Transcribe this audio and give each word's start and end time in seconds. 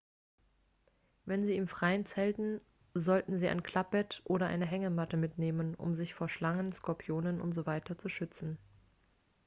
wenn 1.25 1.45
sie 1.45 1.55
im 1.55 1.67
freien 1.67 2.07
zelten 2.07 2.59
sollten 2.95 3.37
sie 3.39 3.47
ein 3.49 3.61
klappbett 3.61 4.23
oder 4.23 4.47
eine 4.47 4.65
hängematte 4.65 5.15
mitnehmen 5.15 5.75
um 5.75 5.93
sich 5.93 6.15
vor 6.15 6.27
schlangen 6.27 6.71
skorpionen 6.71 7.39
usw. 7.39 7.81
zu 7.99 8.09
schützen 8.09 8.57